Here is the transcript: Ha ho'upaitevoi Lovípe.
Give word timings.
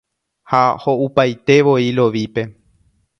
Ha 0.53 0.61
ho'upaitevoi 0.85 1.85
Lovípe. 1.99 2.47